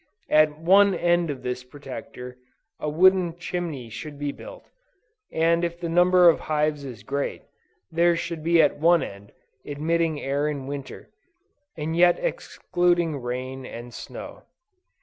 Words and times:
At 0.31 0.57
one 0.57 0.95
end 0.95 1.29
of 1.29 1.43
this 1.43 1.63
Protector, 1.63 2.39
a 2.79 2.89
wooden 2.89 3.37
chimney 3.37 3.87
should 3.91 4.17
be 4.17 4.31
built, 4.31 4.65
and 5.31 5.63
if 5.63 5.79
the 5.79 5.89
number 5.89 6.27
of 6.27 6.39
hives 6.39 6.83
is 6.83 7.03
great, 7.03 7.43
there 7.91 8.15
should 8.15 8.43
be 8.43 8.63
one 8.67 9.03
at 9.03 9.09
each 9.09 9.13
end, 9.15 9.31
admitting 9.63 10.19
air 10.19 10.47
in 10.47 10.65
Winter, 10.65 11.11
and 11.77 11.95
yet 11.95 12.17
excluding 12.17 13.21
rain 13.21 13.63
and 13.63 13.93
snow. 13.93 14.41